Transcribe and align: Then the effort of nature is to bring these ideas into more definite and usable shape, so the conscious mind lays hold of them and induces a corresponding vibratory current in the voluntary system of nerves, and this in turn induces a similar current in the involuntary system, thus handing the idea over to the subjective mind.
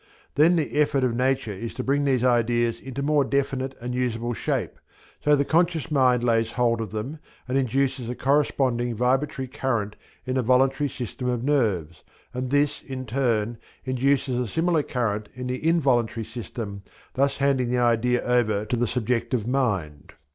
Then 0.33 0.55
the 0.55 0.79
effort 0.81 1.03
of 1.03 1.15
nature 1.15 1.53
is 1.53 1.75
to 1.75 1.83
bring 1.83 2.05
these 2.05 2.23
ideas 2.23 2.79
into 2.79 3.03
more 3.03 3.23
definite 3.23 3.77
and 3.79 3.93
usable 3.93 4.33
shape, 4.33 4.79
so 5.23 5.35
the 5.35 5.45
conscious 5.45 5.91
mind 5.91 6.23
lays 6.23 6.53
hold 6.53 6.81
of 6.81 6.89
them 6.89 7.19
and 7.47 7.55
induces 7.55 8.09
a 8.09 8.15
corresponding 8.15 8.95
vibratory 8.95 9.47
current 9.47 9.95
in 10.25 10.33
the 10.33 10.41
voluntary 10.41 10.89
system 10.89 11.27
of 11.29 11.43
nerves, 11.43 12.03
and 12.33 12.49
this 12.49 12.81
in 12.81 13.05
turn 13.05 13.59
induces 13.85 14.39
a 14.39 14.47
similar 14.47 14.81
current 14.81 15.29
in 15.35 15.45
the 15.45 15.63
involuntary 15.63 16.25
system, 16.25 16.81
thus 17.13 17.37
handing 17.37 17.67
the 17.69 17.77
idea 17.77 18.23
over 18.23 18.65
to 18.65 18.75
the 18.75 18.87
subjective 18.87 19.45
mind. 19.47 20.13